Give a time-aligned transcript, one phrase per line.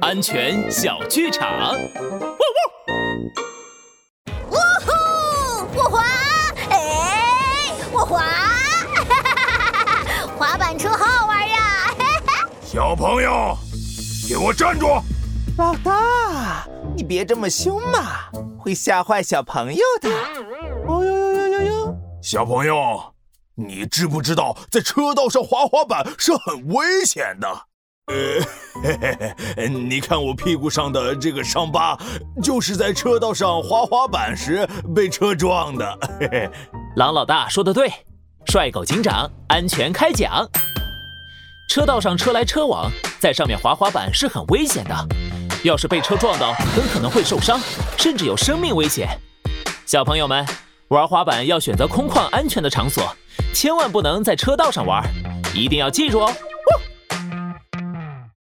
[0.00, 1.74] 安全小剧场。
[4.48, 4.92] 呜呼！
[5.76, 6.04] 我滑，
[6.70, 8.22] 哎，我滑，
[10.38, 11.90] 滑板车好好玩呀！
[12.62, 13.56] 小朋友，
[14.28, 14.86] 给我站住！
[15.58, 16.64] 老大，
[16.96, 20.08] 你别这么凶嘛，会吓坏小朋友的。
[20.86, 21.96] 哦呦呦呦呦呦！
[22.22, 23.14] 小朋友，
[23.56, 27.66] 你知不知道在车道上滑滑板是很危险的？
[28.10, 28.44] 呃，
[28.82, 31.96] 嘿嘿嘿，你看我屁股上的这个伤疤，
[32.42, 35.98] 就是在车道上滑滑板时被车撞的。
[36.18, 36.50] 嘿嘿，
[36.96, 37.88] 狼老大说的对，
[38.46, 40.44] 帅狗警长安全开讲。
[41.68, 42.90] 车道上车来车往，
[43.20, 45.06] 在上面滑滑板是很危险的，
[45.62, 47.60] 要是被车撞到，很可能会受伤，
[47.96, 49.08] 甚至有生命危险。
[49.86, 50.44] 小朋友们，
[50.88, 53.14] 玩滑板要选择空旷安全的场所，
[53.54, 55.08] 千万不能在车道上玩，
[55.54, 56.32] 一定要记住哦。